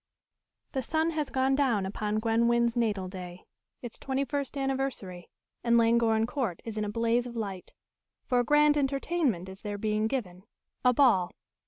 [0.71, 3.45] The sun has gone down upon Gwen Wynn's natal day
[3.83, 5.29] its twenty first anniversary
[5.63, 7.71] and Llangorren Court is in a blaze of light.
[8.25, 10.45] For a grand entertainment is there being given
[10.83, 11.29] a ball.